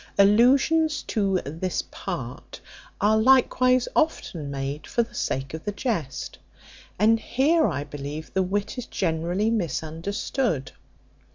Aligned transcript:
Allusions 0.17 1.03
to 1.03 1.39
this 1.45 1.83
part 1.91 2.59
are 2.99 3.19
likewise 3.19 3.87
often 3.95 4.49
made 4.49 4.87
for 4.87 5.03
the 5.03 5.13
sake 5.13 5.53
of 5.53 5.63
the 5.63 5.71
jest. 5.71 6.39
And 6.97 7.19
here, 7.19 7.67
I 7.67 7.83
believe, 7.83 8.33
the 8.33 8.41
wit 8.41 8.79
is 8.79 8.87
generally 8.87 9.51
misunderstood. 9.51 10.71